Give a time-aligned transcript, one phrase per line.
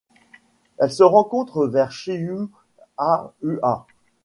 [0.79, 3.85] Elle se rencontre vers Chihuahua.